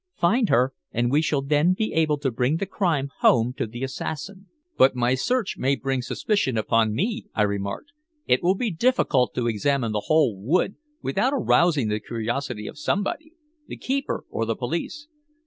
[0.17, 3.83] Find her, and we shall then be able to bring the crime home to the
[3.83, 7.91] assassin." "But my search may bring suspicion upon me," I remarked.
[8.25, 13.33] "It will be difficult to examine the whole wood without arousing the curiosity of somebody
[13.67, 15.07] the keeper or the police."